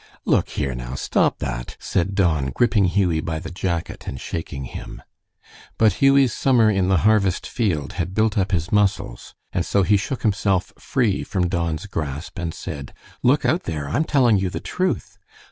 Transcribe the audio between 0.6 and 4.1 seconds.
now, stop that!" said Don, gripping Hughie by the jacket